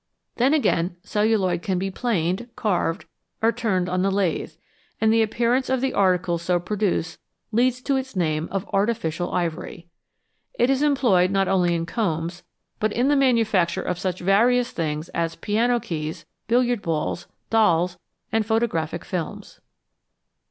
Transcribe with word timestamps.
Then, 0.37 0.51
again, 0.55 0.95
celluloid 1.03 1.61
can 1.61 1.77
be 1.77 1.91
planed, 1.91 2.49
carved, 2.55 3.05
or 3.39 3.51
turned 3.51 3.87
on 3.87 4.01
the 4.01 4.09
lathe, 4.09 4.53
and 4.99 5.13
the 5.13 5.21
appearance 5.21 5.69
of 5.69 5.79
the 5.79 5.93
articles 5.93 6.41
so 6.41 6.59
pro 6.59 6.75
duced 6.75 7.19
leads 7.51 7.83
to 7.83 7.97
its 7.97 8.15
name 8.15 8.47
of" 8.49 8.67
artificial 8.73 9.31
ivory." 9.31 9.89
It 10.55 10.71
is 10.71 10.81
em 10.81 10.95
ployed 10.95 11.29
not 11.29 11.47
only 11.47 11.75
in 11.75 11.85
combs, 11.85 12.41
but 12.79 12.91
in 12.91 13.09
the 13.09 13.15
manufacture 13.15 13.83
of 13.83 13.99
such 13.99 14.21
various 14.21 14.71
things 14.71 15.09
as 15.09 15.35
piano 15.35 15.79
keys, 15.79 16.25
billiard 16.47 16.81
balls, 16.81 17.27
dolls, 17.51 17.99
and 18.31 18.43
photographic 18.43 19.05
films. 19.05 19.61